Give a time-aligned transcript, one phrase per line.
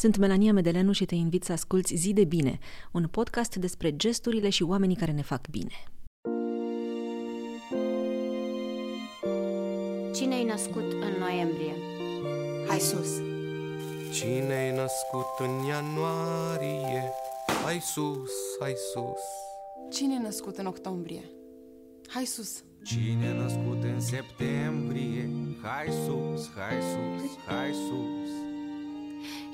[0.00, 2.58] Sunt Melania Medeleanu și te invit să asculți Zi de Bine,
[2.92, 5.72] un podcast despre gesturile și oamenii care ne fac bine.
[10.14, 11.74] Cine-ai născut în noiembrie?
[12.68, 13.20] Hai sus!
[14.12, 17.12] Cine-ai născut în ianuarie?
[17.64, 19.22] Hai sus, hai sus!
[19.90, 21.24] Cine e născut în octombrie?
[22.06, 22.64] Hai sus!
[22.84, 25.30] Cine e născut în septembrie?
[25.62, 28.19] Hai sus, hai sus, hai sus!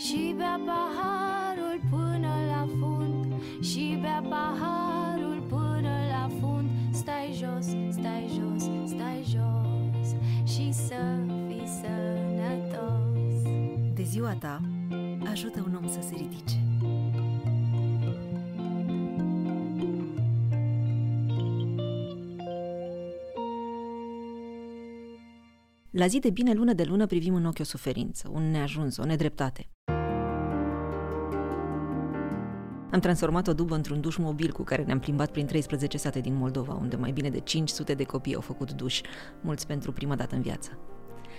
[0.07, 8.30] Și bea paharul până la fund Și bea paharul până la fund Stai jos, stai
[8.34, 10.09] jos, stai jos
[10.52, 10.95] Și să
[11.48, 13.42] fii sănătos
[13.95, 14.61] De ziua ta,
[15.30, 16.61] ajută un om să se ridice.
[25.91, 29.05] La zi de bine, lună de lună, privim în ochi o suferință, un neajuns, o
[29.05, 29.69] nedreptate.
[32.96, 36.34] Am transformat o dubă într-un duș mobil cu care ne-am plimbat prin 13 sate din
[36.34, 39.00] Moldova, unde mai bine de 500 de copii au făcut duș,
[39.41, 40.78] mulți pentru prima dată în viață.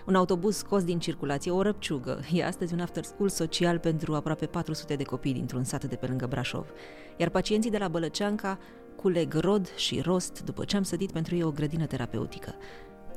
[0.07, 2.19] Un autobuz scos din circulație, o răpciugă.
[2.33, 6.05] E astăzi un after school social pentru aproape 400 de copii dintr-un sat de pe
[6.07, 6.65] lângă Brașov.
[7.17, 8.59] Iar pacienții de la Bălăceanca
[8.95, 12.55] culeg rod și rost după ce am sădit pentru ei o grădină terapeutică.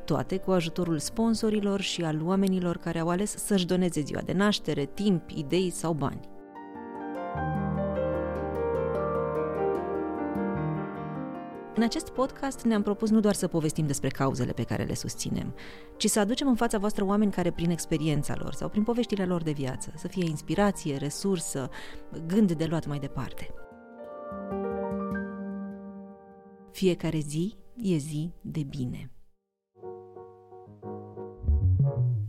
[0.04, 4.84] Toate cu ajutorul sponsorilor și al oamenilor care au ales să-și doneze ziua de naștere,
[4.84, 6.28] timp, idei sau bani.
[11.80, 15.54] În acest podcast ne-am propus nu doar să povestim despre cauzele pe care le susținem,
[15.96, 19.42] ci să aducem în fața voastră oameni care prin experiența lor sau prin poveștile lor
[19.42, 21.70] de viață să fie inspirație, resursă,
[22.26, 23.54] gând de luat mai departe.
[26.70, 29.10] Fiecare zi e zi de bine.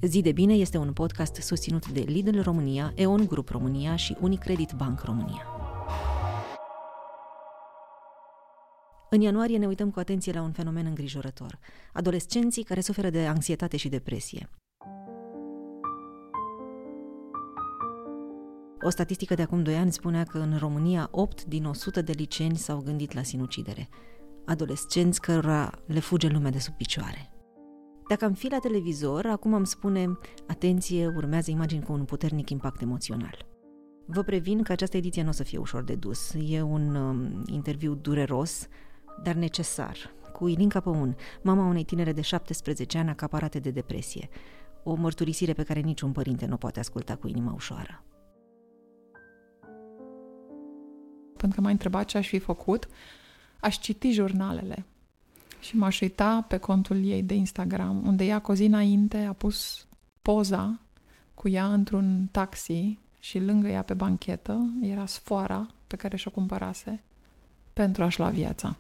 [0.02, 4.72] Zi de Bine este un podcast susținut de Lidl România, EON Group România și Unicredit
[4.78, 5.61] Bank România.
[9.16, 11.60] În ianuarie ne uităm cu atenție la un fenomen îngrijorător.
[11.94, 14.50] Adolescenții care suferă de anxietate și depresie.
[18.82, 22.56] O statistică de acum 2 ani spunea că în România 8 din 100 de liceeni
[22.56, 23.90] s-au gândit la sinucidere.
[24.46, 27.32] Adolescenți cărora le fuge lumea de sub picioare.
[28.10, 30.18] Dacă am fi la televizor, acum am spune,
[30.48, 33.46] atenție, urmează imagini cu un puternic impact emoțional.
[34.06, 36.34] Vă previn că această ediție nu o să fie ușor de dus.
[36.48, 38.68] E un um, interviu dureros,
[39.24, 39.98] dar necesar,
[40.34, 44.30] cu Ilinca Păun, mama unei tinere de 17 ani acaparate de depresie.
[44.84, 48.04] O mărturisire pe care niciun părinte nu poate asculta cu inima ușoară.
[51.38, 52.88] Pentru că m-a întrebat ce aș fi făcut,
[53.60, 54.86] aș citi jurnalele
[55.60, 59.34] și m-aș uita pe contul ei de Instagram, unde ea cu o zi înainte a
[59.34, 59.88] pus
[60.22, 60.80] poza
[61.34, 67.04] cu ea într-un taxi și lângă ea pe banchetă era sfoara pe care și-o cumpărase
[67.74, 68.78] pentru a-și lua viața.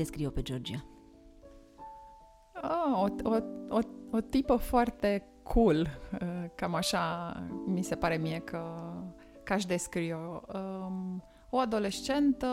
[0.00, 0.84] Cum ai descrie-o pe Georgia?
[2.62, 3.36] Oh, o, o,
[3.68, 3.78] o,
[4.10, 7.32] o tipă foarte cool, uh, cam așa
[7.66, 8.92] mi se pare mie că,
[9.44, 10.40] că aș descrie-o.
[10.58, 12.46] Um, o adolescentă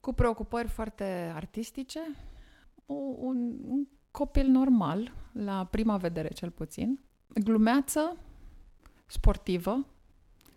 [0.00, 2.00] cu preocupări foarte artistice,
[2.86, 7.00] o, un, un copil normal, la prima vedere cel puțin,
[7.34, 8.16] glumeață,
[9.06, 9.86] sportivă,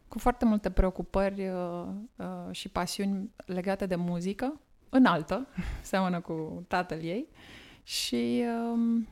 [0.07, 4.61] cu foarte multe preocupări uh, uh, și pasiuni legate de muzică,
[4.93, 5.47] înaltă,
[5.81, 7.27] seamănă cu tatăl ei,
[7.83, 9.07] și um,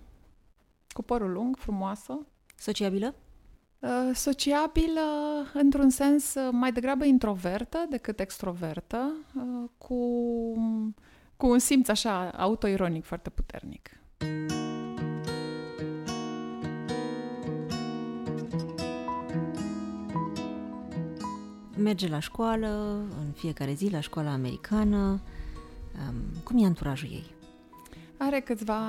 [0.89, 2.25] cu părul lung, frumoasă,
[2.61, 3.15] Sociabilă?
[3.79, 5.01] Uh, sociabilă,
[5.53, 9.97] într-un sens uh, mai degrabă introvertă decât extrovertă, uh, cu,
[11.37, 13.89] cu un simț așa autoironic foarte puternic.
[21.77, 25.21] Merge la școală, în fiecare zi, la școala americană.
[26.09, 27.25] Um, cum e anturajul ei?
[28.17, 28.79] Are câțiva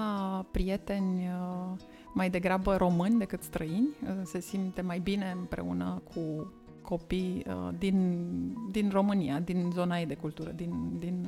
[0.50, 1.78] prieteni uh,
[2.14, 8.26] mai degrabă români decât străini, uh, se simte mai bine împreună cu copii uh, din,
[8.70, 11.26] din România, din zona ei de cultură, din, din,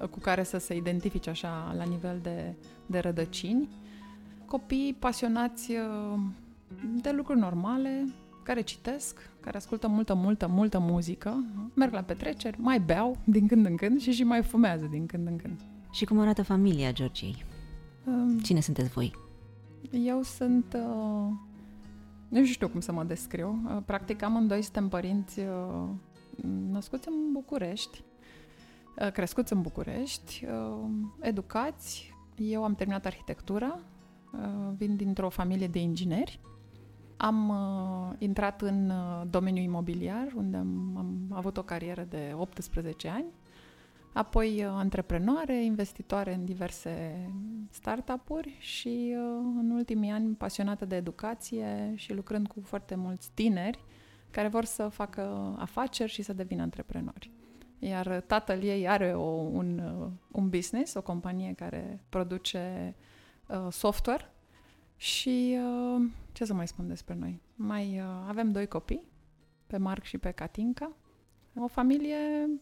[0.00, 2.54] uh, cu care să se identifice așa la nivel de,
[2.86, 3.68] de rădăcini.
[4.46, 6.20] Copii pasionați uh,
[7.02, 8.04] de lucruri normale,
[8.42, 11.44] care citesc, care ascultă multă, multă, multă muzică,
[11.74, 15.26] merg la petreceri, mai beau din când în când și și mai fumează din când
[15.26, 15.60] în când.
[15.90, 17.44] Și cum arată familia Georgiei?
[18.06, 19.14] Um, Cine sunteți voi?
[19.90, 20.76] Eu sunt...
[20.76, 21.32] Uh,
[22.28, 23.62] nu știu cum să mă descriu.
[23.64, 25.88] Uh, practic amândoi suntem părinți uh,
[26.70, 28.02] născuți în București,
[29.00, 30.88] uh, crescuți în București, uh,
[31.20, 32.14] educați.
[32.36, 33.78] Eu am terminat arhitectura,
[34.32, 36.40] uh, vin dintr-o familie de ingineri.
[37.22, 43.08] Am uh, intrat în uh, domeniul imobiliar, unde am, am avut o carieră de 18
[43.08, 43.24] ani.
[44.12, 47.26] Apoi uh, antreprenoare, investitoare în diverse
[47.70, 53.84] startup-uri și uh, în ultimii ani pasionată de educație și lucrând cu foarte mulți tineri
[54.30, 57.30] care vor să facă afaceri și să devină antreprenori.
[57.78, 62.94] Iar tatăl ei are o, un, uh, un business, o companie care produce
[63.46, 64.32] uh, software
[65.00, 67.40] și uh, ce să mai spun despre noi?
[67.54, 69.02] Mai uh, avem doi copii,
[69.66, 70.92] pe Marc și pe Katinka.
[71.54, 72.16] O familie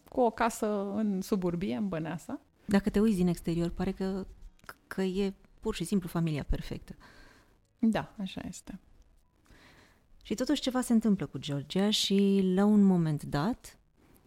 [0.09, 2.39] cu o casă în suburbie, în Băneasa.
[2.65, 4.27] Dacă te uiți din exterior, pare că,
[4.87, 6.95] că e pur și simplu familia perfectă.
[7.79, 8.79] Da, așa este.
[10.23, 13.79] Și totuși ceva se întâmplă cu Georgia și la un moment dat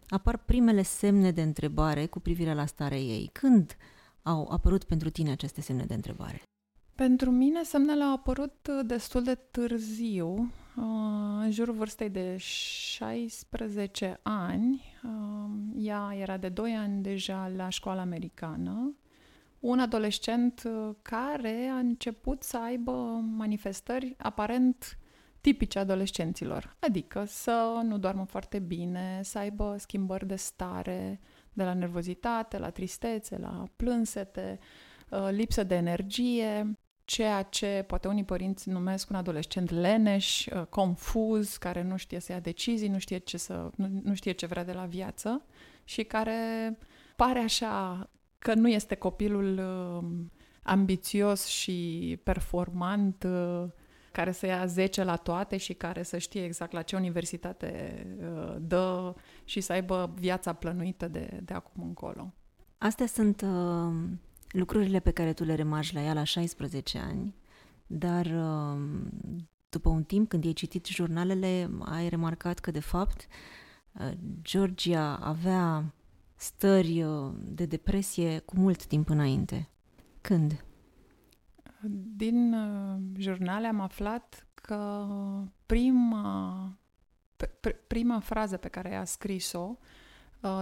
[0.07, 3.29] apar primele semne de întrebare cu privire la starea ei.
[3.31, 3.77] Când
[4.21, 6.41] au apărut pentru tine aceste semne de întrebare?
[6.95, 10.83] Pentru mine semnele au apărut uh, destul de târziu, uh,
[11.39, 14.83] în jurul vârstei de 16 ani.
[15.03, 18.95] Uh, Ea era de 2 ani deja la școala americană.
[19.59, 22.91] Un adolescent uh, care a început să aibă
[23.37, 24.97] manifestări aparent
[25.41, 31.19] tipice adolescenților, adică să nu doarmă foarte bine, să aibă schimbări de stare,
[31.53, 34.59] de la nervozitate, la tristețe, la plânsete,
[35.09, 41.57] uh, lipsă de energie, ceea ce poate unii părinți numesc un adolescent leneș, uh, confuz,
[41.57, 44.63] care nu știe să ia decizii, nu știe ce, să, nu, nu știe ce vrea
[44.63, 45.45] de la viață
[45.83, 46.77] și care
[47.15, 48.09] pare așa
[48.39, 50.09] că nu este copilul uh,
[50.63, 53.63] ambițios și performant uh,
[54.11, 58.55] care să ia 10 la toate și care să știe exact la ce universitate uh,
[58.59, 59.13] dă
[59.43, 62.33] și să aibă viața plănuită de, de acum încolo.
[62.77, 63.93] Astea sunt uh,
[64.53, 67.35] lucrurile pe care tu le remarci la ea la 16 ani,
[67.87, 68.81] dar uh,
[69.69, 73.27] după un timp, când ai citit jurnalele, ai remarcat că, de fapt,
[73.91, 74.11] uh,
[74.41, 75.93] Georgia avea
[76.35, 79.69] stări uh, de depresie cu mult timp înainte.
[80.21, 80.65] Când?
[82.15, 85.07] Din uh, jurnale am aflat că
[85.65, 86.77] prima,
[87.43, 89.85] pr- prima frază pe care a scris-o uh,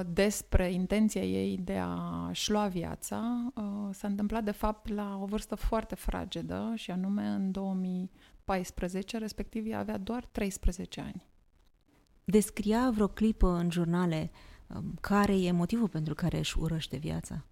[0.08, 5.56] despre intenția ei de a-și lua viața uh, s-a întâmplat de fapt la o vârstă
[5.56, 11.30] foarte fragedă și anume în 2014, respectiv ea avea doar 13 ani.
[12.24, 14.32] Descria vreo clipă în jurnale
[14.76, 17.46] um, care e motivul pentru care își urăște viața?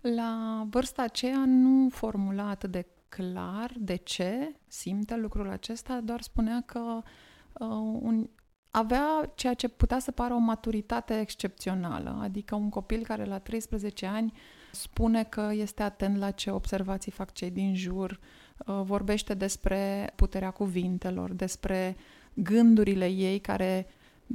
[0.00, 6.62] La vârsta aceea nu formula atât de clar de ce simte lucrul acesta, doar spunea
[6.66, 7.02] că
[7.52, 7.66] uh,
[8.00, 8.28] un,
[8.74, 14.06] avea ceea ce putea să pară o maturitate excepțională, adică un copil care la 13
[14.06, 14.32] ani
[14.70, 18.20] spune că este atent la ce observații fac cei din jur,
[18.66, 21.96] uh, vorbește despre puterea cuvintelor, despre
[22.34, 23.86] gândurile ei care,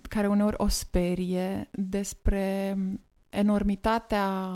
[0.10, 2.78] care uneori o sperie, despre
[3.30, 4.52] enormitatea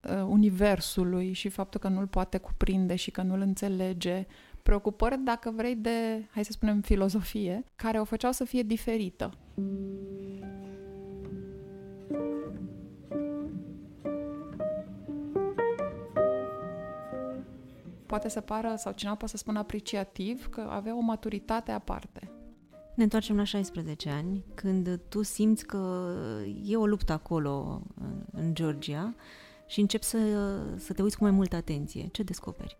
[0.00, 4.26] uh, universului și faptul că nu-l poate cuprinde și că nu-l înțelege.
[4.62, 9.30] Preocupări, dacă vrei, de, hai să spunem, filozofie, care o făceau să fie diferită.
[18.06, 22.30] Poate să pară, sau cineva poate să spună apreciativ, că avea o maturitate aparte.
[22.94, 26.12] Ne întoarcem la 16 ani, când tu simți că
[26.64, 29.14] e o luptă acolo în- în Georgia
[29.66, 30.18] și începi să,
[30.76, 32.08] să te uiți cu mai multă atenție.
[32.12, 32.78] Ce descoperi?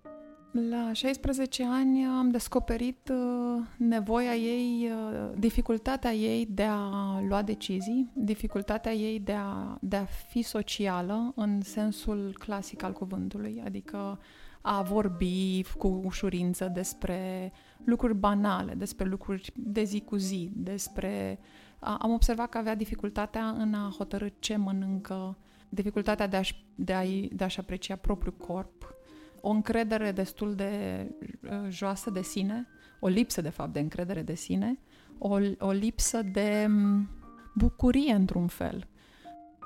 [0.53, 8.11] La 16 ani am descoperit uh, nevoia ei, uh, dificultatea ei de a lua decizii,
[8.15, 14.19] dificultatea ei de a, de a fi socială în sensul clasic al cuvântului, adică
[14.61, 17.53] a vorbi cu ușurință despre
[17.85, 21.39] lucruri banale, despre lucruri de zi cu zi, despre...
[21.79, 25.37] a- Am observat că avea dificultatea în a hotărâ ce mănâncă,
[25.69, 28.95] dificultatea de, a-și, de, a de a-și aprecia propriul corp,
[29.41, 31.05] o încredere destul de
[31.43, 32.69] uh, joasă de sine,
[33.01, 34.79] o lipsă de fapt de încredere de sine,
[35.19, 37.09] o, o lipsă de m,
[37.55, 38.89] bucurie într-un fel,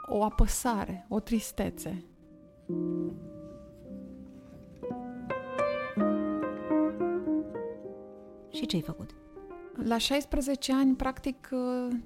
[0.07, 2.04] o apăsare, o tristețe.
[8.50, 9.11] Și ce ai făcut?
[9.85, 11.97] La 16 ani, practic, uh,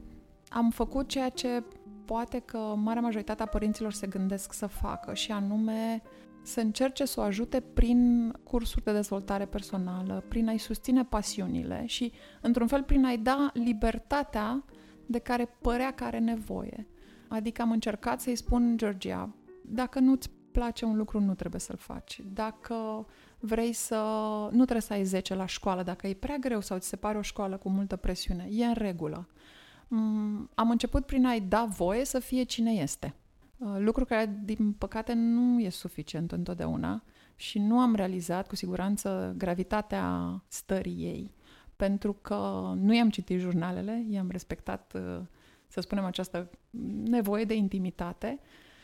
[0.49, 1.63] am făcut ceea ce
[2.05, 6.03] poate că marea majoritatea părinților se gândesc să facă și anume
[6.43, 12.13] să încerce să o ajute prin cursuri de dezvoltare personală, prin a-i susține pasiunile și,
[12.41, 14.65] într-un fel, prin a-i da libertatea
[15.07, 16.87] de care părea că are nevoie.
[17.29, 22.21] Adică am încercat să-i spun, Georgia, dacă nu-ți place un lucru, nu trebuie să-l faci.
[22.33, 23.07] Dacă
[23.39, 23.97] vrei să...
[24.51, 27.19] nu trebuie să ai 10 la școală, dacă e prea greu sau ți se pare
[27.19, 29.29] o școală cu multă presiune, e în regulă.
[29.89, 33.15] Mm, Am început prin a-i da voie să fie cine este.
[33.59, 37.03] Uh, Lucru care, din păcate, nu e suficient întotdeauna
[37.37, 41.35] și nu am realizat cu siguranță gravitatea stării ei,
[41.77, 45.21] pentru că nu i-am citit jurnalele, i-am respectat, uh,
[45.69, 46.51] să spunem, această
[47.05, 48.41] nevoie de intimitate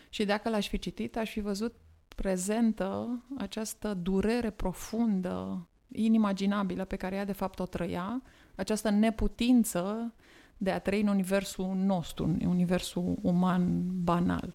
[0.09, 1.75] și dacă l-aș fi citit, aș fi văzut
[2.16, 8.23] prezentă această durere profundă, inimaginabilă pe care ea de fapt o trăia,
[8.54, 10.14] această neputință
[10.57, 14.53] de a trăi în universul nostru, în universul uman banal.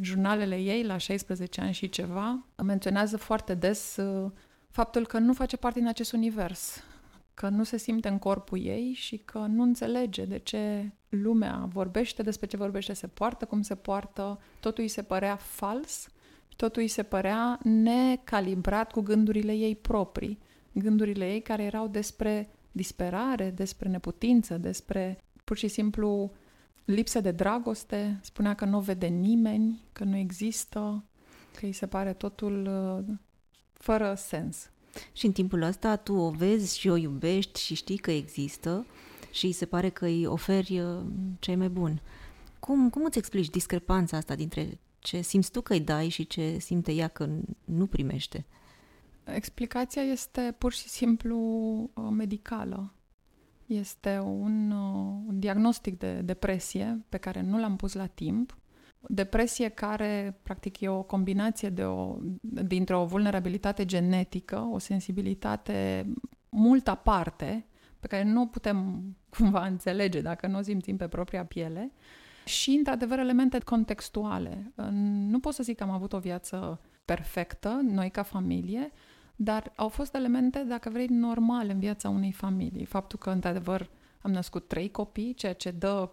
[0.00, 4.30] Jurnalele ei, la 16 ani și ceva, menționează foarte des uh,
[4.70, 6.82] faptul că nu face parte din acest univers,
[7.34, 12.22] că nu se simte în corpul ei și că nu înțelege de ce lumea vorbește
[12.22, 16.08] despre ce vorbește, se poartă cum se poartă, totul îi se părea fals,
[16.56, 20.38] totul îi se părea necalibrat cu gândurile ei proprii,
[20.72, 26.32] gândurile ei care erau despre disperare, despre neputință, despre pur și simplu
[26.84, 31.04] lipsă de dragoste, spunea că nu o vede nimeni, că nu există,
[31.58, 33.14] că îi se pare totul uh,
[33.72, 34.70] fără sens.
[35.12, 38.86] Și în timpul ăsta tu o vezi și o iubești și știi că există
[39.30, 41.00] și îi se pare că îi oferi uh,
[41.38, 42.02] ce e mai bun.
[42.58, 46.58] Cum, cum îți explici discrepanța asta dintre ce simți tu că îi dai și ce
[46.58, 47.28] simte ea că
[47.64, 48.44] nu primește?
[49.24, 51.38] Explicația este pur și simplu
[51.94, 52.92] uh, medicală.
[53.66, 58.58] Este un, uh, un diagnostic de depresie pe care nu l-am pus la timp.
[59.00, 66.06] Depresie care, practic, e o combinație de o, dintre o vulnerabilitate genetică, o sensibilitate
[66.48, 67.66] mult aparte,
[68.00, 71.92] pe care nu o putem cumva înțelege dacă nu o simțim pe propria piele,
[72.44, 74.72] și, într-adevăr, elemente contextuale.
[75.02, 78.92] Nu pot să zic că am avut o viață perfectă, noi ca familie,
[79.36, 82.84] dar au fost elemente, dacă vrei, normale în viața unei familii.
[82.84, 86.10] Faptul că, într-adevăr, am născut trei copii, ceea ce dă,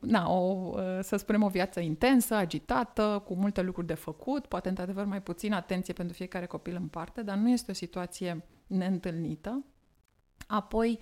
[0.00, 5.04] na, o, să spunem, o viață intensă, agitată, cu multe lucruri de făcut, poate, într-adevăr,
[5.04, 9.64] mai puțin atenție pentru fiecare copil în parte, dar nu este o situație neîntâlnită.
[10.46, 10.98] Apoi,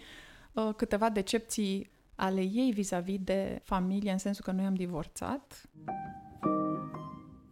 [0.76, 5.68] câteva decepții ale ei vis-a-vis de familie, în sensul că noi am divorțat.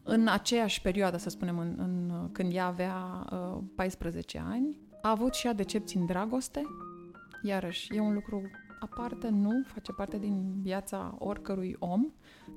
[0.08, 5.34] În aceeași perioadă, să spunem, în, în, când ea avea uh, 14 ani, a avut
[5.34, 6.62] și ea decepții în dragoste.
[7.42, 8.42] Iarăși, e un lucru
[8.80, 12.06] aparte, nu, face parte din viața oricărui om.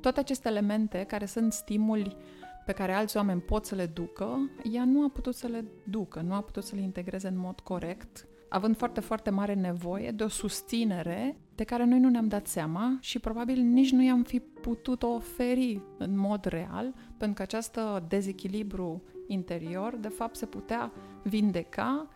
[0.01, 2.17] Toate aceste elemente care sunt stimuli
[2.65, 6.21] pe care alți oameni pot să le ducă, ea nu a putut să le ducă,
[6.21, 10.23] nu a putut să le integreze în mod corect, având foarte, foarte mare nevoie de
[10.23, 14.39] o susținere de care noi nu ne-am dat seama și probabil nici nu i-am fi
[14.39, 20.91] putut oferi în mod real, pentru că această dezechilibru interior, de fapt, se putea
[21.23, 22.07] vindeca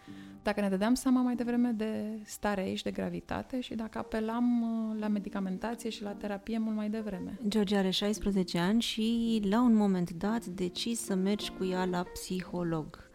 [0.43, 4.61] dacă ne dădeam seama mai devreme de starea ei și de gravitate și dacă apelam
[4.61, 7.39] uh, la medicamentație și la terapie mult mai devreme.
[7.47, 12.03] George are 16 ani și la un moment dat decizi să mergi cu ea la
[12.13, 13.09] psiholog.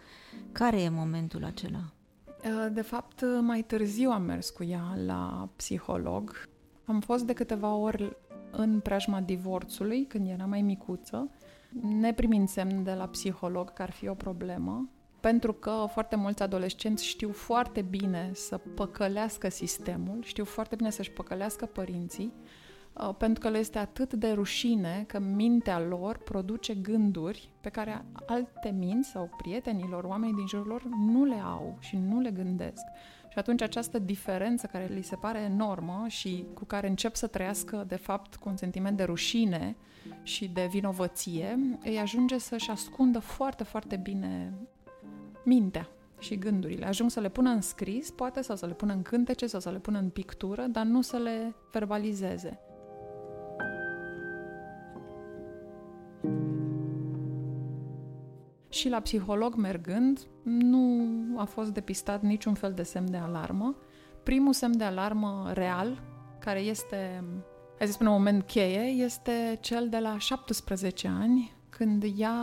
[0.53, 1.93] Care e momentul acela?
[2.27, 6.33] Uh, De fapt, mai târziu am mers cu ea la psiholog.
[6.85, 8.17] Am fost de câteva ori
[8.51, 11.31] în preajma divorțului, când era mai micuță,
[11.81, 14.89] neprimind semn de la psiholog că ar fi o problemă,
[15.21, 21.11] pentru că foarte mulți adolescenți știu foarte bine să păcălească sistemul, știu foarte bine să-și
[21.11, 22.33] păcălească părinții,
[22.93, 28.05] uh, pentru că le este atât de rușine că mintea lor produce gânduri pe care
[28.27, 32.85] alte minți sau prietenilor, oamenii din jurul lor nu le au și nu le gândesc.
[33.29, 37.85] Și atunci această diferență care li se pare enormă și cu care încep să trăiască,
[37.89, 39.77] de fapt, cu un sentiment de rușine
[40.23, 44.55] și de vinovăție, îi ajunge să-și ascundă foarte, foarte bine
[45.45, 46.87] mintea și gândurile.
[46.87, 49.71] Ajung să le pună în scris, poate, sau să le pună în cântece, sau să
[49.71, 52.59] le pună în pictură, dar nu să le verbalizeze.
[58.69, 61.07] Și la psiholog mergând, nu
[61.37, 63.77] a fost depistat niciun fel de semn de alarmă.
[64.23, 66.03] Primul semn de alarmă real
[66.39, 67.25] care este,
[67.79, 72.37] hai să spunem, un moment cheie, este cel de la 17 ani, când ea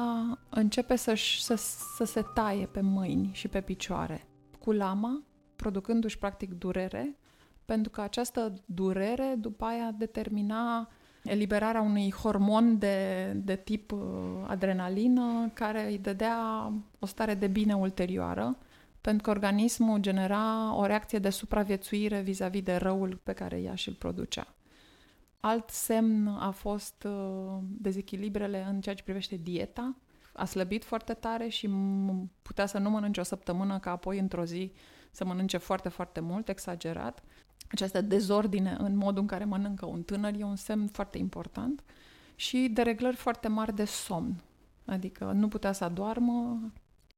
[0.50, 1.55] începe să, să,
[1.96, 4.27] să se taie pe mâini și pe picioare
[4.60, 5.24] cu lama,
[5.55, 7.17] producându-și practic durere,
[7.65, 10.89] pentru că această durere după aia determina
[11.25, 14.00] eliberarea unui hormon de, de tip uh,
[14.48, 18.58] adrenalină care îi dădea o stare de bine ulterioară,
[19.01, 23.94] pentru că organismul genera o reacție de supraviețuire vis-a-vis de răul pe care ea și-l
[23.94, 24.48] producea.
[25.39, 29.96] Alt semn a fost uh, dezechilibrele în ceea ce privește dieta.
[30.34, 34.46] A slăbit foarte tare și m- putea să nu mănânce o săptămână, ca apoi într-o
[34.46, 34.74] zi
[35.12, 37.24] să mănânce foarte, foarte mult, exagerat.
[37.72, 41.84] Această dezordine în modul în care mănâncă un tânăr e un semn foarte important
[42.36, 44.41] și dereglări foarte mari de somn.
[44.86, 46.60] Adică nu putea să adoarmă,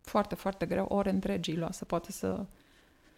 [0.02, 2.46] foarte, foarte greu, ore întregi îi lua să poată să,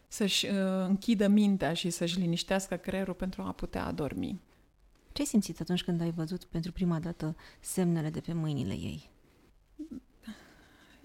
[0.07, 0.51] să-și uh,
[0.87, 4.41] închidă mintea și să-și liniștească creierul pentru a putea adormi.
[5.11, 9.09] Ce ai simțit atunci când ai văzut pentru prima dată semnele de pe mâinile ei?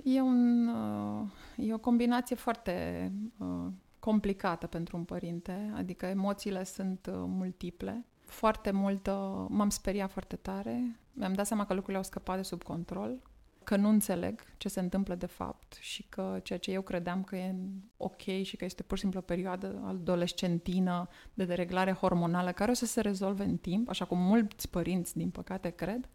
[0.04, 3.66] E, un, uh, e o combinație foarte uh,
[4.04, 8.04] complicată pentru un părinte, adică emoțiile sunt uh, multiple.
[8.24, 12.42] Foarte mult uh, m-am speriat foarte tare, mi-am dat seama că lucrurile au scăpat de
[12.42, 13.22] sub control,
[13.62, 17.36] că nu înțeleg ce se întâmplă de fapt și că ceea ce eu credeam că
[17.36, 17.54] e
[17.96, 22.74] ok și că este pur și simplu o perioadă adolescentină de dereglare hormonală care o
[22.74, 26.08] să se rezolve în timp, așa cum mulți părinți, din păcate, cred,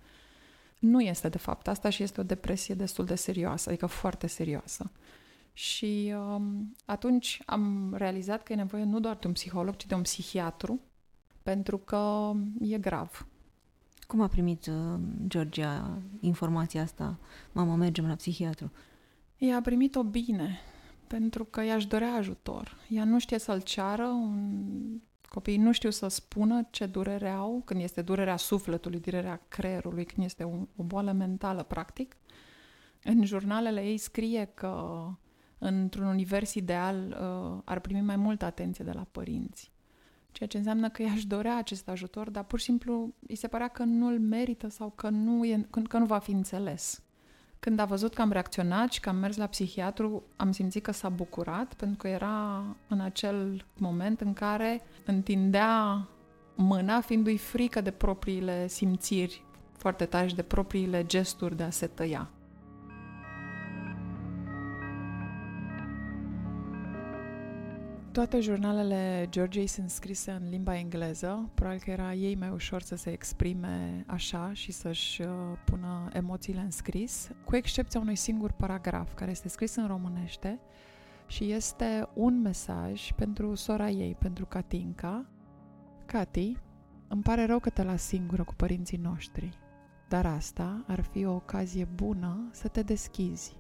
[0.79, 4.91] nu este de fapt asta și este o depresie destul de serioasă, adică foarte serioasă.
[5.59, 9.95] Și um, atunci am realizat că e nevoie nu doar de un psiholog, ci de
[9.95, 10.79] un psihiatru,
[11.43, 13.27] pentru că e grav.
[14.07, 17.19] Cum a primit uh, Georgia informația asta?
[17.51, 18.71] Mama, mergem la psihiatru.
[19.37, 20.59] Ea a primit-o bine,
[21.07, 22.77] pentru că ea își dorea ajutor.
[22.89, 25.01] Ea nu știe să-l ceară, un...
[25.29, 30.25] copiii nu știu să spună ce durere au, când este durerea sufletului, durerea creierului, când
[30.25, 32.17] este o, o boală mentală, practic.
[33.03, 35.03] În jurnalele ei scrie că
[35.59, 39.71] într-un univers ideal uh, ar primi mai multă atenție de la părinți.
[40.31, 43.47] Ceea ce înseamnă că ea își dorea acest ajutor, dar pur și simplu îi se
[43.47, 47.01] părea că nu-l merită sau că nu, e, că nu va fi înțeles.
[47.59, 50.91] Când a văzut că am reacționat și că am mers la psihiatru, am simțit că
[50.91, 56.07] s-a bucurat, pentru că era în acel moment în care întindea
[56.55, 59.43] mâna, fiindu-i frică de propriile simțiri
[59.77, 62.29] foarte tare și de propriile gesturi de a se tăia.
[68.19, 72.95] Toate jurnalele Georgiei sunt scrise în limba engleză, probabil că era ei mai ușor să
[72.95, 75.27] se exprime așa și să-și uh,
[75.65, 80.59] pună emoțiile în scris, cu excepția unui singur paragraf care este scris în românește
[81.27, 85.25] și este un mesaj pentru sora ei, pentru Katinka.
[86.05, 86.57] Cati,
[87.07, 89.49] îmi pare rău că te las singură cu părinții noștri,
[90.07, 93.55] dar asta ar fi o ocazie bună să te deschizi.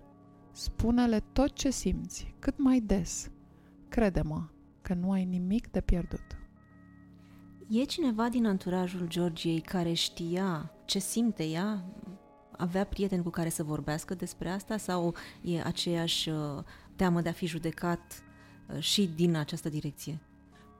[0.51, 3.31] Spune-le tot ce simți, cât mai des,
[3.89, 4.43] Crede-mă
[4.81, 6.37] că nu ai nimic de pierdut.
[7.69, 11.83] E cineva din anturajul Georgiei care știa ce simte ea?
[12.57, 16.63] Avea prieteni cu care să vorbească despre asta sau e aceeași uh,
[16.95, 18.23] teamă de a fi judecat
[18.73, 20.19] uh, și din această direcție?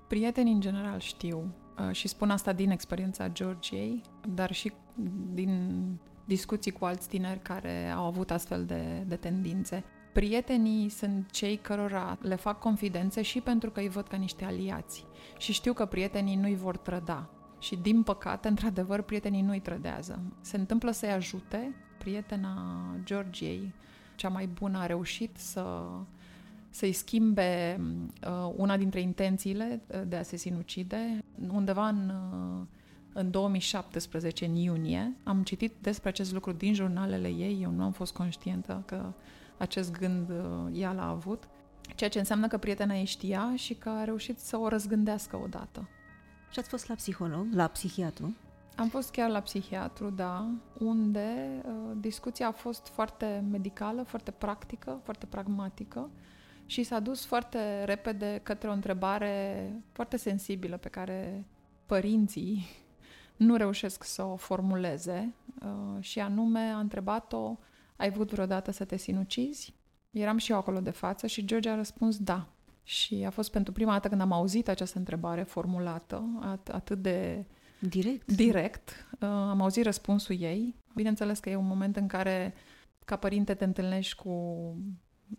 [0.08, 4.02] Prietenii în general știu uh, și spun asta din experiența Georgiei,
[4.34, 4.74] dar și
[5.34, 5.76] din
[6.26, 9.84] discuții cu alți tineri care au avut astfel de, de tendințe.
[10.12, 15.06] Prietenii sunt cei cărora le fac confidențe și pentru că îi văd ca niște aliați
[15.38, 17.30] și știu că prietenii nu-i vor trăda.
[17.60, 20.20] Și din păcate, într-adevăr, prietenii nu-i trădează.
[20.42, 21.76] Se întâmplă să-i ajute.
[21.98, 23.74] Prietena Georgiei,
[24.16, 25.84] cea mai bună, a reușit să,
[26.70, 27.80] să-i schimbe
[28.28, 31.24] uh, una dintre intențiile de a se sinucide.
[31.48, 32.66] Undeva în, uh,
[33.14, 37.60] în 2017, în iunie, am citit despre acest lucru din jurnalele ei.
[37.62, 39.14] Eu nu am fost conștientă că
[39.60, 41.48] acest gând uh, ea l-a avut,
[41.96, 45.90] ceea ce înseamnă că prietena ei știa și că a reușit să o răzgândească odată.
[46.52, 48.36] Și ați fost la psiholog, la psihiatru?
[48.76, 55.00] Am fost chiar la psihiatru, da, unde uh, discuția a fost foarte medicală, foarte practică,
[55.04, 56.10] foarte pragmatică
[56.66, 61.46] și s-a dus foarte repede către o întrebare foarte sensibilă pe care
[61.86, 62.68] părinții
[63.46, 67.58] nu reușesc să o formuleze uh, și anume a întrebat-o
[68.00, 69.74] ai vrut vreodată să te sinucizi?
[70.12, 72.48] Eram și eu acolo de față și George a răspuns da.
[72.84, 77.46] Și a fost pentru prima dată când am auzit această întrebare formulată, at- atât de
[77.80, 78.32] Direct?
[78.32, 80.76] direct, uh, am auzit răspunsul ei.
[80.96, 82.54] Bineînțeles că e un moment în care,
[83.06, 84.30] ca părinte, te întâlnești cu,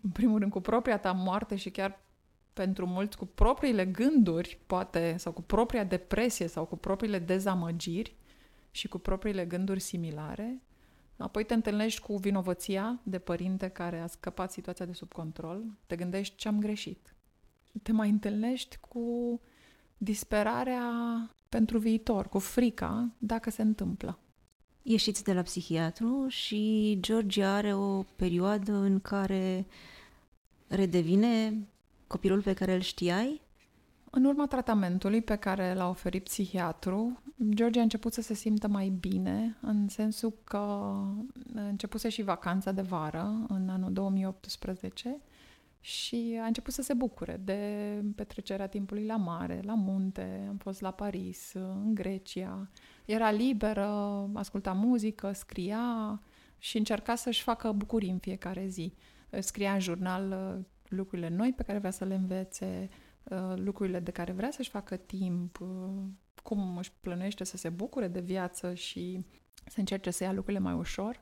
[0.01, 1.99] în primul rând, cu propria ta moarte și chiar
[2.53, 8.15] pentru mulți cu propriile gânduri, poate, sau cu propria depresie sau cu propriile dezamăgiri
[8.71, 10.61] și cu propriile gânduri similare.
[11.21, 15.63] Apoi te întâlnești cu vinovăția de părinte care a scăpat situația de sub control.
[15.87, 17.15] Te gândești ce am greșit.
[17.83, 19.39] Te mai întâlnești cu
[19.97, 20.89] disperarea
[21.49, 24.19] pentru viitor, cu frica dacă se întâmplă.
[24.81, 29.65] Ieșiți de la psihiatru și George are o perioadă în care
[30.67, 31.67] redevine
[32.07, 33.41] copilul pe care îl știai?
[34.13, 38.89] În urma tratamentului pe care l-a oferit psihiatru, George a început să se simtă mai
[38.89, 40.93] bine, în sensul că
[41.53, 45.17] începuse și vacanța de vară în anul 2018
[45.79, 47.59] și a început să se bucure de
[48.15, 52.69] petrecerea timpului la mare, la munte, am fost la Paris, în Grecia.
[53.05, 53.89] Era liberă,
[54.33, 56.21] asculta muzică, scria
[56.57, 58.93] și încerca să-și facă bucurii în fiecare zi.
[59.39, 63.00] Scria în jurnal uh, lucrurile noi pe care vrea să le învețe, uh,
[63.55, 65.67] lucrurile de care vrea să-și facă timp, uh,
[66.43, 69.25] cum își plănește să se bucure de viață și
[69.65, 71.21] să încerce să ia lucrurile mai ușor.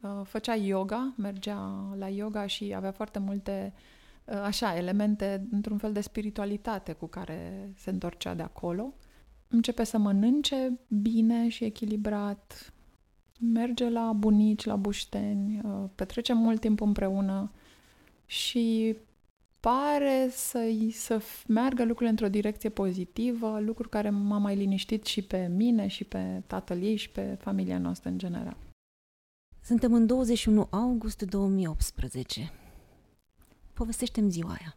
[0.00, 3.72] Uh, Făcea yoga, mergea la yoga și avea foarte multe
[4.24, 8.94] uh, așa, elemente într-un fel de spiritualitate cu care se întorcea de acolo.
[9.48, 12.72] Începe să mănânce bine și echilibrat,
[13.38, 17.50] merge la bunici, la bușteni, uh, petrece mult timp împreună
[18.26, 18.96] și
[19.64, 25.22] pare să să f- meargă lucrurile într-o direcție pozitivă, lucruri care m-a mai liniștit și
[25.22, 28.56] pe mine și pe tatăl ei și pe familia noastră în general.
[29.62, 32.52] Suntem în 21 august 2018.
[33.72, 34.76] Povestește-mi ziua aia.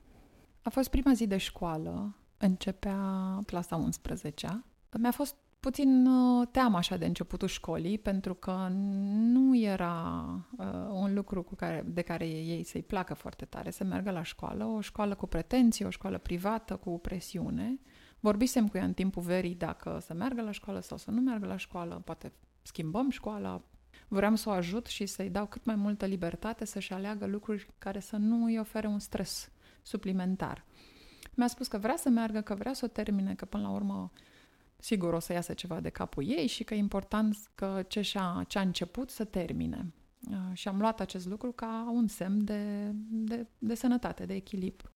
[0.62, 4.64] A fost prima zi de școală, începea clasa 11
[4.98, 5.36] Mi-a fost
[5.68, 10.26] puțin uh, teamă așa de începutul școlii, pentru că nu era
[10.58, 14.24] uh, un lucru cu care, de care ei să-i placă foarte tare să meargă la
[14.24, 17.80] școală, o școală cu pretenții, o școală privată, cu presiune.
[18.20, 21.46] Vorbisem cu ea în timpul verii dacă să meargă la școală sau să nu meargă
[21.46, 23.62] la școală, poate schimbăm școala.
[24.08, 28.00] Vreau să o ajut și să-i dau cât mai multă libertate să-și aleagă lucruri care
[28.00, 29.52] să nu îi ofere un stres
[29.82, 30.66] suplimentar.
[31.34, 34.12] Mi-a spus că vrea să meargă, că vrea să o termine, că până la urmă
[34.80, 38.44] sigur o să iasă ceva de capul ei și că e important că ce, și-a,
[38.48, 39.94] ce a început să termine.
[40.32, 44.90] Uh, Și am luat acest lucru ca un semn de, de, de sănătate, de echilibru.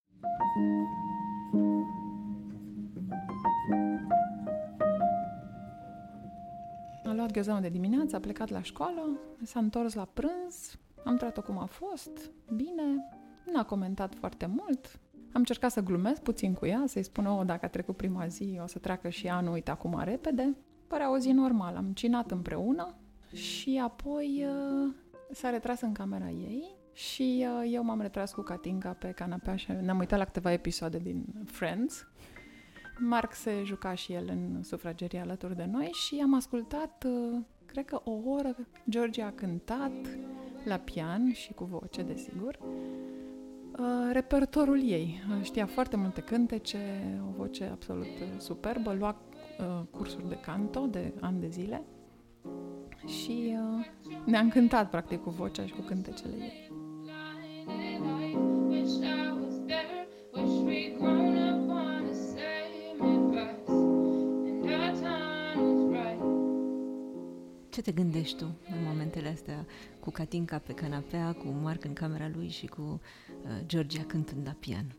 [7.04, 11.42] A luat ghiozdanul de dimineață, a plecat la școală, s-a întors la prânz, am întrebat-o
[11.42, 13.06] cum a fost, bine,
[13.54, 15.00] n-a comentat foarte mult,
[15.34, 18.60] am încercat să glumesc puțin cu ea, să-i spun, oh, dacă a trecut prima zi,
[18.64, 20.56] o să treacă și anul, uite acum repede.
[20.88, 22.96] Părea o zi normală, am cinat împreună
[23.34, 24.94] și apoi uh,
[25.32, 29.72] s-a retras în camera ei și uh, eu m-am retras cu Katinka pe canapea și
[29.82, 32.08] ne-am uitat la câteva episoade din Friends.
[33.00, 37.86] Mark se juca și el în sufragerie alături de noi și am ascultat, uh, cred
[37.86, 38.56] că o oră,
[38.90, 39.92] George a cântat
[40.64, 43.11] la pian și cu voce, desigur, Uh,
[44.12, 45.24] repertorul ei.
[45.30, 46.78] Uh, Știa foarte multe cântece,
[47.28, 49.22] o voce absolut uh, superbă, lua
[49.60, 51.84] uh, cursuri de canto de ani de zile
[53.06, 53.86] și uh,
[54.26, 56.71] ne-a încântat practic cu vocea și cu cântecele ei.
[67.72, 69.66] Ce te gândești tu în momentele astea
[70.00, 74.56] cu Katinka pe canapea, cu Marc în camera lui și cu uh, Georgia cântând la
[74.60, 74.96] pian?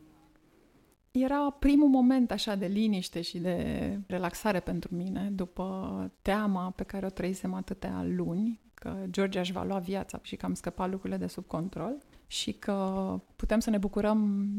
[1.11, 7.05] Era primul moment așa de liniște și de relaxare pentru mine după teama pe care
[7.05, 11.17] o trăisem atâtea luni, că Georgia își va lua viața și că am scăpat lucrurile
[11.17, 14.49] de sub control și că putem să ne bucurăm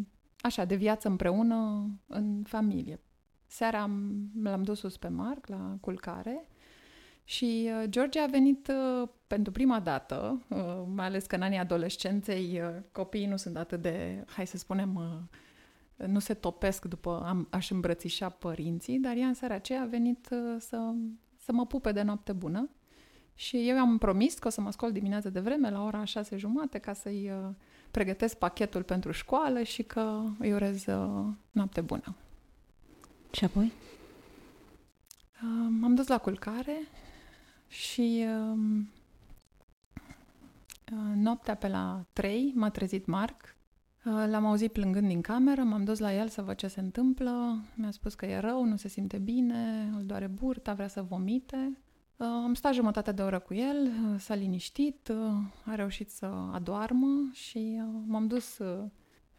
[0.40, 3.00] așa de viață împreună în familie.
[3.46, 6.48] Seara am, l-am dus sus pe Marc la culcare
[7.25, 11.59] și uh, Georgia a venit uh, pentru prima dată, uh, mai ales că în anii
[11.59, 17.23] adolescenței uh, copiii nu sunt atât de, hai să spunem, uh, nu se topesc după
[17.27, 20.93] am, aș îmbrățișa părinții, dar ea în seara aceea a venit uh, să,
[21.37, 22.71] să mă pupe de noapte bună
[23.35, 26.37] și eu am promis că o să mă scol dimineața de vreme la ora șase
[26.37, 27.51] jumate ca să-i uh,
[27.91, 32.15] pregătesc pachetul pentru școală și că îi urez uh, noapte bună.
[33.31, 33.73] Și apoi?
[35.43, 36.77] Uh, M-am dus la culcare
[37.75, 38.89] și um,
[40.93, 43.57] uh, noaptea pe la 3 m-a trezit Marc.
[44.05, 47.59] Uh, L-am auzit plângând din cameră, m-am dus la el să văd ce se întâmplă.
[47.75, 51.79] Mi-a spus că e rău, nu se simte bine, îl doare burta, vrea să vomite.
[52.17, 56.27] Uh, Am stat jumătate de oră cu el, uh, s-a liniștit, uh, a reușit să
[56.53, 58.85] adoarmă și uh, m-am dus uh,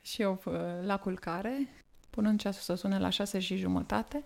[0.02, 0.54] și eu uh,
[0.86, 1.68] la culcare
[2.10, 4.26] punând ceasul să sune la șase și jumătate.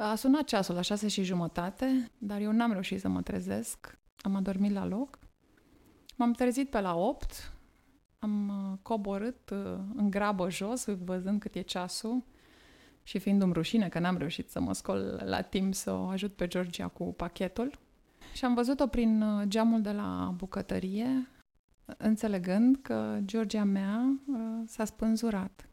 [0.00, 3.98] A sunat ceasul la șase și jumătate, dar eu n-am reușit să mă trezesc.
[4.20, 5.18] Am adormit la loc.
[6.16, 7.52] M-am trezit pe la 8,
[8.18, 12.24] am uh, coborât uh, în grabă jos, văzând cât e ceasul
[13.02, 16.46] și fiind-mi rușine că n-am reușit să mă scol la timp să o ajut pe
[16.46, 17.78] Georgia cu pachetul.
[18.32, 21.28] Și am văzut-o prin uh, geamul de la bucătărie,
[21.84, 24.18] înțelegând că Georgia mea
[24.66, 25.68] s-a spânzurat.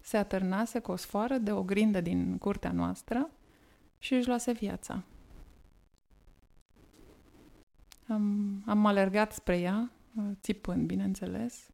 [0.00, 3.30] Um, se atârnase cu o sfoară de o grindă din curtea noastră
[3.98, 5.02] și își luase viața.
[8.08, 9.90] Am, am alergat spre ea,
[10.40, 11.70] țipând, bineînțeles.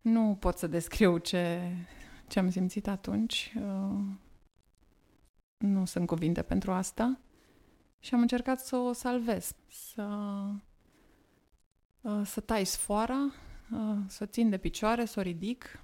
[0.00, 1.72] Nu pot să descriu ce,
[2.26, 3.54] ce am simțit atunci.
[3.56, 4.00] Uh,
[5.56, 7.18] nu sunt cuvinte pentru asta.
[7.98, 10.08] Și am încercat să o salvez, să,
[12.00, 13.32] uh, să tai sfoara,
[13.72, 15.80] uh, să o țin de picioare, să o ridic.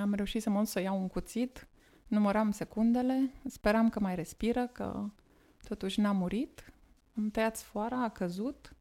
[0.00, 1.68] Am reușit să mă să iau un cuțit,
[2.06, 5.08] număram secundele, speram că mai respiră, că
[5.68, 6.74] totuși n-a murit
[7.16, 8.76] am tăiat sfoara, a căzut,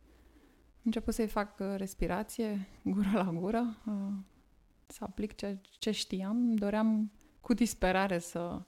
[0.75, 4.13] am început să-i fac uh, respirație, gură la gură, uh,
[4.87, 6.55] să aplic ce, ce știam.
[6.55, 8.61] Doream cu disperare să,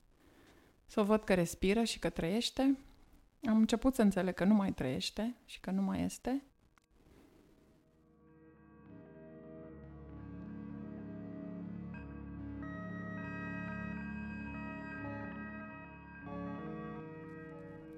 [0.86, 2.78] să o văd că respiră și că trăiește.
[3.48, 6.44] Am început să înțeleg că nu mai trăiește și că nu mai este.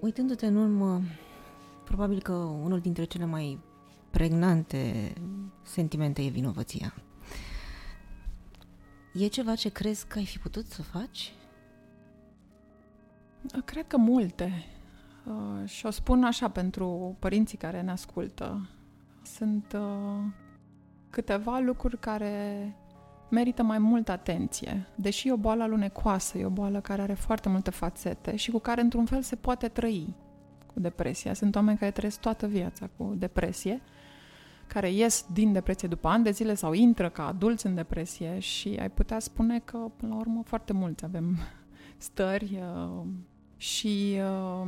[0.07, 1.01] Uitându-te în urmă
[1.83, 3.59] Probabil că unul dintre cele mai
[4.09, 5.13] pregnante
[5.61, 6.93] sentimente e vinovăția.
[9.13, 11.33] E ceva ce crezi că ai fi putut să faci?
[13.65, 14.65] Cred că multe.
[15.25, 18.69] Uh, și o spun așa pentru părinții care ne ascultă.
[19.23, 20.23] Sunt uh,
[21.09, 22.75] câteva lucruri care
[23.29, 24.87] merită mai multă atenție.
[24.95, 28.59] Deși e o boală alunecoasă, e o boală care are foarte multe fațete și cu
[28.59, 30.15] care într-un fel se poate trăi
[30.73, 31.33] cu depresia.
[31.33, 33.81] Sunt oameni care trăiesc toată viața cu depresie,
[34.67, 38.77] care ies din depresie după ani de zile sau intră ca adulți în depresie și
[38.79, 41.37] ai putea spune că, până la urmă, foarte mulți avem
[41.97, 43.05] stări uh,
[43.57, 44.67] și uh,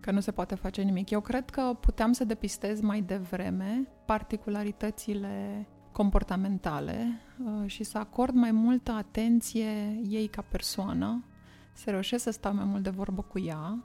[0.00, 1.10] că nu se poate face nimic.
[1.10, 5.66] Eu cred că puteam să depistez mai devreme particularitățile
[5.98, 11.24] comportamentale uh, și să acord mai multă atenție ei ca persoană,
[11.72, 13.78] să reușesc să stau mai mult de vorbă cu ea,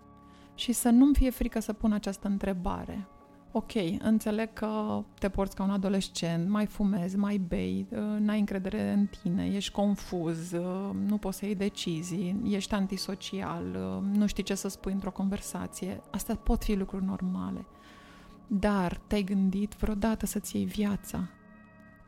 [0.55, 3.07] și să nu-mi fie frică să pun această întrebare.
[3.51, 8.91] Ok, înțeleg că te porți ca un adolescent, mai fumezi, mai bei, uh, n-ai încredere
[8.91, 14.43] în tine, ești confuz, uh, nu poți să iei decizii, ești antisocial, uh, nu știi
[14.43, 16.01] ce să spui într-o conversație.
[16.11, 17.65] Astea pot fi lucruri normale.
[18.47, 21.27] Dar te-ai gândit vreodată să-ți iei viața?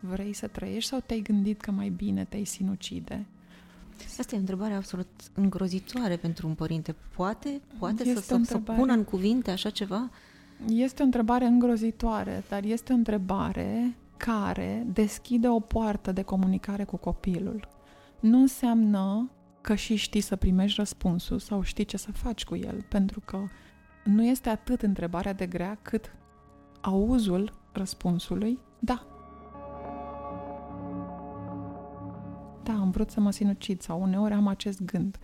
[0.09, 3.25] Vrei să trăiești sau te-ai gândit că mai bine te-ai sinucide?
[4.19, 6.95] Asta e o întrebare absolut îngrozitoare pentru un părinte.
[7.15, 10.09] Poate, poate este să, să, să pună în cuvinte așa ceva?
[10.67, 16.97] Este o întrebare îngrozitoare, dar este o întrebare care deschide o poartă de comunicare cu
[16.97, 17.67] copilul.
[18.19, 19.29] Nu înseamnă
[19.61, 23.39] că și știi să primești răspunsul sau știi ce să faci cu el, pentru că
[24.03, 26.15] nu este atât întrebarea de grea cât
[26.81, 29.14] auzul răspunsului da.
[32.65, 35.17] Da, am vrut să mă sinucid sau uneori am acest gând.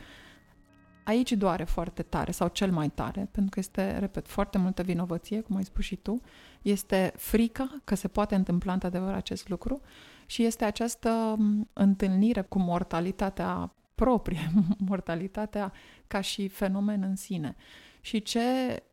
[1.04, 5.42] Aici doare foarte tare sau cel mai tare, pentru că este, repet, foarte multă vinovăție,
[5.42, 6.22] cum ai spus și tu,
[6.62, 9.82] este frica că se poate întâmpla într-adevăr acest lucru
[10.26, 11.38] și este această
[11.74, 14.52] întâlnire cu mortalitatea proprie,
[14.90, 15.74] mortalitatea
[16.08, 17.56] ca și fenomen în sine.
[18.02, 18.42] Și ce,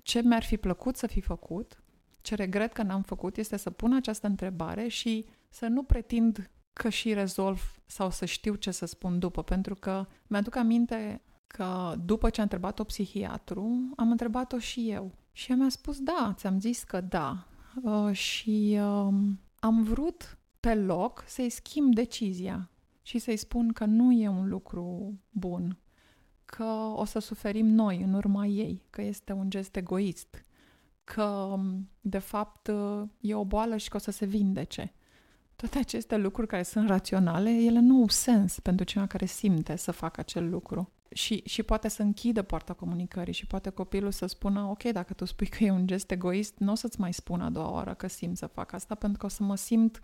[0.02, 1.82] ce mi-ar fi plăcut să fi făcut,
[2.20, 6.88] ce regret că n-am făcut, este să pun această întrebare și să nu pretind că
[6.88, 12.30] și rezolv sau să știu ce să spun după, pentru că mi-aduc aminte că după
[12.30, 15.14] ce a întrebat-o psihiatru, am întrebat-o și eu.
[15.32, 17.46] Și ea mi-a spus da, ți-am zis că da.
[17.82, 19.14] Uh, și uh,
[19.58, 22.70] am vrut pe loc să-i schimb decizia
[23.02, 25.78] și să-i spun că nu e un lucru bun,
[26.44, 30.44] că o să suferim noi în urma ei, că este un gest egoist,
[31.04, 31.58] că
[32.00, 32.70] de fapt
[33.20, 34.92] e o boală și că o să se vindece.
[35.60, 39.90] Toate aceste lucruri care sunt raționale, ele nu au sens pentru cineva care simte să
[39.90, 40.92] facă acel lucru.
[41.12, 45.24] Și, și poate să închidă poarta comunicării și poate copilul să spună, ok, dacă tu
[45.24, 48.06] spui că e un gest egoist, nu o să-ți mai spun a doua oară că
[48.06, 50.00] simt să fac asta, pentru că o să mă simt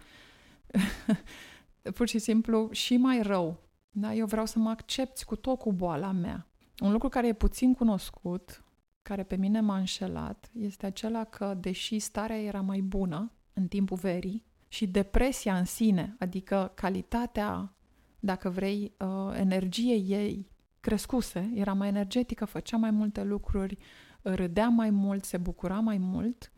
[1.97, 3.63] pur și simplu și mai rău.
[3.91, 4.15] Da?
[4.15, 6.47] Eu vreau să mă accepti cu tot cu boala mea.
[6.79, 8.65] Un lucru care e puțin cunoscut,
[9.03, 13.97] care pe mine m-a înșelat, este acela că, deși starea era mai bună în timpul
[13.97, 17.75] verii, și depresia în sine, adică calitatea,
[18.21, 23.79] dacă vrei, uh, energiei ei crescuse, era mai energetică, făcea mai multe lucruri,
[24.23, 26.53] râdea mai mult, se bucura mai mult.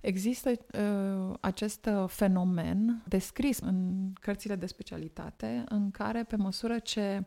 [0.00, 7.24] Există uh, acest fenomen descris în cărțile de specialitate, în care, pe măsură ce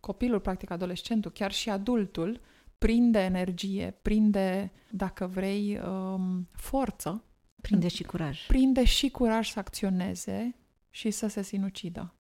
[0.00, 2.40] copilul, practic adolescentul, chiar și adultul,
[2.78, 7.25] prinde energie, prinde, dacă vrei, um, forță.
[7.60, 8.46] Prinde și curaj.
[8.46, 10.54] Prinde și curaj să acționeze
[10.90, 12.14] și să se sinucidă.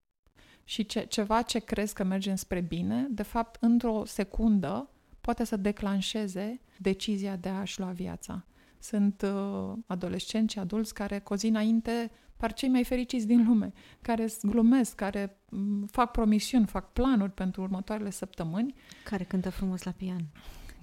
[0.65, 4.89] Și ce, ceva ce crezi că merge spre bine, de fapt, într-o secundă,
[5.21, 8.45] poate să declanșeze decizia de a-și lua viața.
[8.79, 13.73] Sunt uh, adolescenți și adulți care, cu zi înainte, par cei mai fericiți din lume,
[14.01, 18.75] care glumesc, care mm, fac promisiuni, fac planuri pentru următoarele săptămâni.
[19.05, 20.27] Care cântă frumos la pian.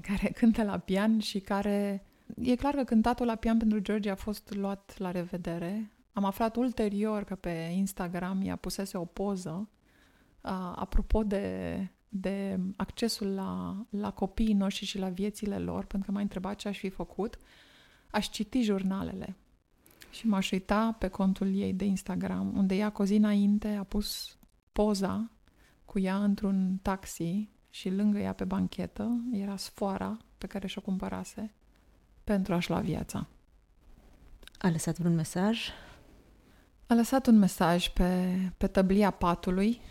[0.01, 2.05] Care cântă la pian și care...
[2.35, 5.91] E clar că cântatul la pian pentru George a fost luat la revedere.
[6.13, 9.69] Am aflat ulterior că pe Instagram ea pusese o poză
[10.41, 16.15] a, apropo de, de accesul la, la copiii noștri și la viețile lor, pentru că
[16.15, 17.39] m-a întrebat ce aș fi făcut.
[18.11, 19.35] Aș citi jurnalele
[20.11, 24.37] și m-aș uita pe contul ei de Instagram, unde ea cu zi înainte a pus
[24.71, 25.31] poza
[25.85, 31.53] cu ea într-un taxi și lângă ea pe banchetă era sfoara pe care și-o cumpărase
[32.23, 33.27] pentru a-și lua viața.
[34.57, 35.69] A lăsat un mesaj?
[36.88, 39.81] A lăsat un mesaj pe, pe tăblia patului,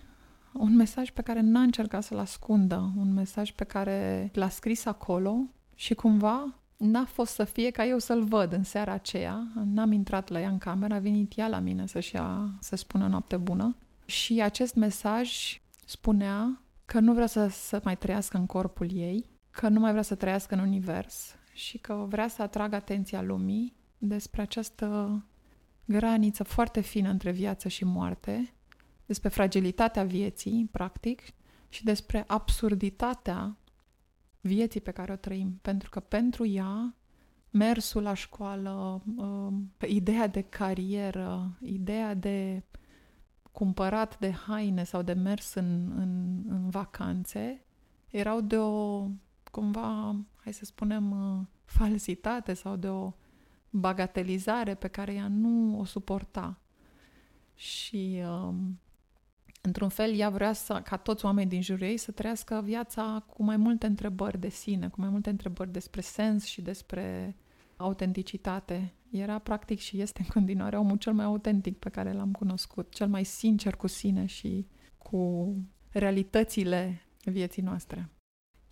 [0.53, 5.37] un mesaj pe care n-a încercat să-l ascundă, un mesaj pe care l-a scris acolo
[5.75, 9.47] și cumva N-a fost să fie ca eu să-l văd în seara aceea.
[9.65, 13.07] N-am intrat la ea în cameră, a venit ea la mine să-și ia, să spună
[13.07, 13.77] noapte bună.
[14.05, 19.69] Și acest mesaj spunea că nu vrea să, să mai trăiască în corpul ei, că
[19.69, 24.43] nu mai vrea să trăiască în univers și că vrea să atragă atenția lumii despre
[24.43, 25.23] această
[25.85, 28.55] graniță foarte fină între viață și moarte,
[29.07, 31.23] despre fragilitatea vieții, practic,
[31.69, 33.57] și despre absurditatea
[34.41, 35.59] vieții pe care o trăim.
[35.63, 36.95] Pentru că pentru ea,
[37.51, 42.63] mersul la școală, um, ideea de carieră, ideea de
[43.53, 47.65] cumpărat de haine sau de mers în, în, în vacanțe,
[48.09, 49.07] erau de o,
[49.51, 53.13] cumva, hai să spunem, uh, falsitate sau de o
[53.71, 56.61] bagatelizare pe care ea nu o suporta.
[57.55, 58.81] Și um,
[59.61, 63.43] într-un fel, ea vrea să, ca toți oamenii din jurul ei să trăiască viața cu
[63.43, 67.37] mai multe întrebări de sine, cu mai multe întrebări despre sens și despre
[67.77, 68.95] autenticitate.
[69.11, 73.09] Era practic și este în continuare omul cel mai autentic pe care l-am cunoscut, cel
[73.09, 74.67] mai sincer cu sine și
[74.99, 75.55] cu
[75.91, 78.09] realitățile vieții noastre.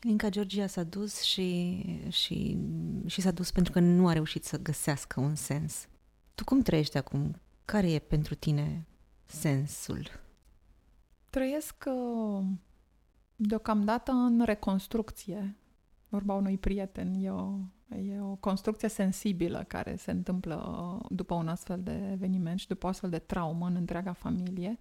[0.01, 2.59] Linca Georgia s-a dus și, și,
[3.07, 5.89] și s-a dus pentru că nu a reușit să găsească un sens.
[6.35, 7.41] Tu cum trăiești acum?
[7.65, 8.87] Care e pentru tine
[9.25, 10.07] sensul?
[11.31, 12.45] Trăiesc uh,
[13.37, 15.57] deocamdată în reconstrucție.
[16.09, 17.15] Vorba unui prieten.
[17.15, 17.59] E o,
[17.97, 22.87] e o construcție sensibilă care se întâmplă uh, după un astfel de eveniment și după
[22.87, 24.79] o astfel de traumă în întreaga familie.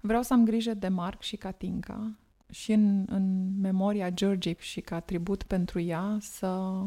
[0.00, 2.16] Vreau să am grijă de Mark și Katinka
[2.52, 6.82] și în, în memoria Georgiei și ca tribut pentru ea să,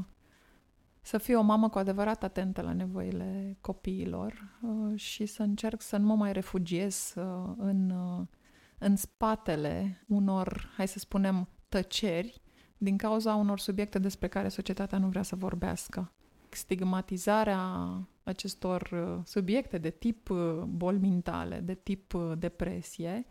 [1.02, 5.98] să fiu o mamă cu adevărat atentă la nevoile copiilor uh, și să încerc să
[5.98, 8.28] nu mă mai refugiez uh, în uh,
[8.78, 12.42] în spatele unor, hai să spunem, tăceri
[12.78, 16.12] din cauza unor subiecte despre care societatea nu vrea să vorbească.
[16.50, 17.60] Stigmatizarea
[18.24, 23.26] acestor uh, subiecte de tip uh, boli mentale, de tip uh, depresie,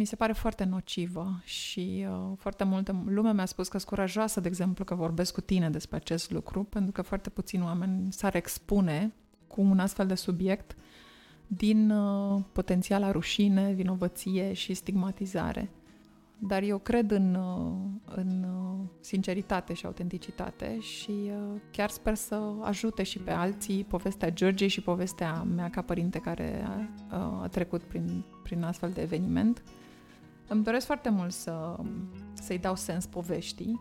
[0.00, 4.40] mi se pare foarte nocivă și uh, foarte multă lume mi-a spus că sunt curajoasă,
[4.40, 8.34] de exemplu, că vorbesc cu tine despre acest lucru, pentru că foarte puțini oameni s-ar
[8.34, 9.12] expune
[9.46, 10.76] cu un astfel de subiect
[11.46, 15.70] din uh, potențiala rușine, vinovăție și stigmatizare.
[16.38, 22.40] Dar eu cred în, uh, în uh, sinceritate și autenticitate și uh, chiar sper să
[22.60, 26.64] ajute și pe alții povestea George și povestea mea ca părinte care
[27.08, 29.62] a, a trecut prin, prin astfel de eveniment.
[30.52, 31.76] Îmi doresc foarte mult să,
[32.32, 33.80] să-i dau sens poveștii.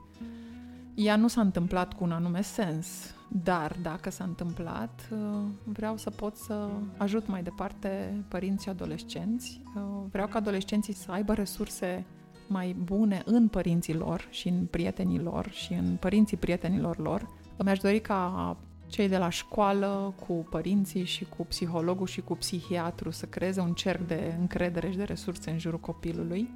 [0.96, 5.18] Ea nu s-a întâmplat cu un anume sens dar dacă s-a întâmplat, uh,
[5.64, 9.62] vreau să pot să ajut mai departe părinți și adolescenți.
[9.76, 12.06] Uh, vreau ca adolescenții să aibă resurse
[12.48, 17.28] mai bune în părinții lor și în prietenii lor și în părinții prietenilor lor.
[17.64, 18.58] Mi-aș dori ca
[18.90, 23.74] cei de la școală cu părinții și cu psihologul și cu psihiatru să creeze un
[23.74, 26.50] cerc de încredere și de resurse în jurul copilului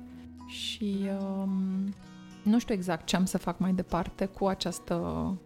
[0.47, 1.93] și um,
[2.43, 4.95] nu știu exact ce am să fac mai departe cu această,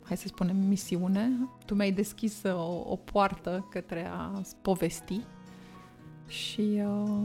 [0.04, 1.30] hai să spunem, misiune.
[1.66, 5.22] Tu mi-ai deschis o, o poartă către a povesti
[6.28, 7.24] și uh,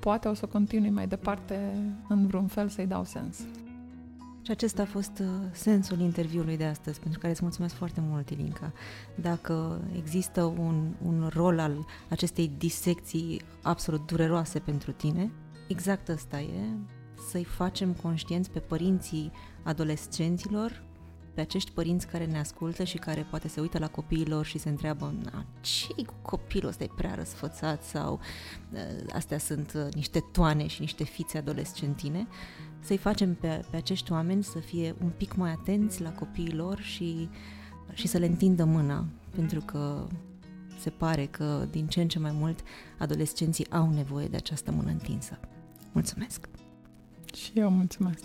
[0.00, 1.76] poate o să continui mai departe
[2.08, 3.44] în vreun fel să-i dau sens.
[4.44, 8.30] Și acesta a fost uh, sensul interviului de astăzi, pentru care îți mulțumesc foarte mult,
[8.30, 8.72] Ilinca.
[9.14, 15.30] Dacă există un, un rol al acestei disecții absolut dureroase pentru tine,
[15.68, 16.76] exact ăsta e,
[17.30, 19.32] să-i facem conștienți pe părinții
[19.62, 20.82] adolescenților,
[21.34, 24.68] pe acești părinți care ne ascultă și care poate se uită la copiilor și se
[24.68, 25.14] întreabă
[25.60, 28.20] ce cu copilul ăsta e prea răsfățat sau
[28.72, 28.80] uh,
[29.12, 32.26] astea sunt uh, niște toane și niște fițe adolescentine,
[32.80, 37.28] să-i facem pe, pe acești oameni să fie un pic mai atenți la copiilor și,
[37.92, 40.06] și să le întindă mâna, pentru că
[40.78, 42.60] se pare că din ce în ce mai mult
[42.98, 45.38] adolescenții au nevoie de această mână întinsă.
[45.92, 46.48] Mulțumesc!
[47.34, 48.24] Și eu mulțumesc!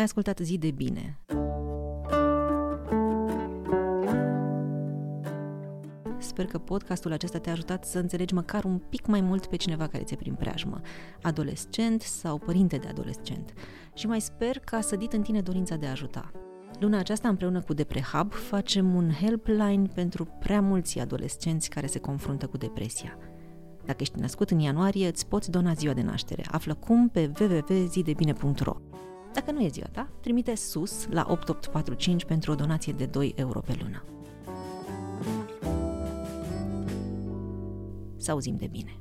[0.00, 1.18] Ai ascultat Zi de Bine.
[6.18, 9.86] Sper că podcastul acesta te-a ajutat să înțelegi măcar un pic mai mult pe cineva
[9.86, 10.80] care ți-e prin preajmă,
[11.22, 13.52] adolescent sau părinte de adolescent.
[13.94, 16.30] Și mai sper că a sădit în tine dorința de a ajuta.
[16.78, 22.46] Luna aceasta, împreună cu DepreHub, facem un helpline pentru prea mulți adolescenți care se confruntă
[22.46, 23.18] cu depresia.
[23.84, 26.44] Dacă ești născut în ianuarie, îți poți dona ziua de naștere.
[26.50, 28.76] Află cum pe www.zidebine.ro
[29.32, 33.60] Dacă nu e ziua ta, trimite sus la 8845 pentru o donație de 2 euro
[33.60, 34.04] pe lună.
[38.16, 38.99] Să auzim de bine!